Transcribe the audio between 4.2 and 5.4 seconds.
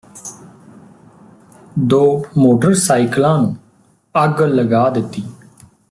ਅੱਗ ਲਗਾ ਦਿੱਤੀ